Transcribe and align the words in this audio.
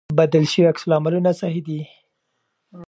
بدل 0.19 0.43
شوي 0.51 0.65
عکس 0.71 0.83
العملونه 0.87 1.31
صحي 1.41 1.61
دي. 1.67 1.79